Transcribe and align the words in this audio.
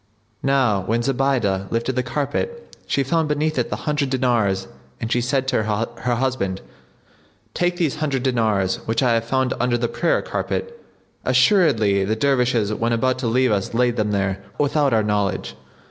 Now 0.41 0.81
when 0.81 1.03
Zubaydah 1.03 1.67
lifted 1.71 1.95
the 1.95 2.01
carpet 2.01 2.75
she 2.87 3.03
found 3.03 3.27
beneath 3.27 3.59
it 3.59 3.69
the 3.69 3.75
hundred 3.85 4.09
dinars 4.09 4.67
and 4.99 5.11
she 5.11 5.21
said 5.21 5.47
to 5.49 5.61
her 5.61 6.13
husband, 6.15 6.61
"Take 7.53 7.77
these 7.77 7.97
hundred 7.97 8.23
dinars 8.23 8.77
which 8.87 9.03
I 9.03 9.13
have 9.13 9.25
found 9.25 9.53
under 9.59 9.77
the 9.77 9.87
prayer 9.87 10.23
carpet; 10.23 10.83
assuredly 11.23 12.03
the 12.03 12.15
Dervishes 12.15 12.73
when 12.73 12.93
about 12.93 13.19
to 13.19 13.27
leave 13.27 13.51
us 13.51 13.75
laid 13.75 13.95
them 13.95 14.09
there, 14.09 14.43
without 14.57 14.91
our 14.91 15.03
knowledge." 15.03 15.55